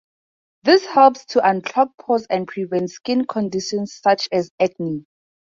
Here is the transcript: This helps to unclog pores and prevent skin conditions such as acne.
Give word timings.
This 0.63 0.83
helps 0.87 1.25
to 1.27 1.41
unclog 1.41 1.89
pores 2.01 2.25
and 2.27 2.47
prevent 2.47 2.89
skin 2.89 3.27
conditions 3.27 3.99
such 4.01 4.27
as 4.31 4.49
acne. 4.59 5.05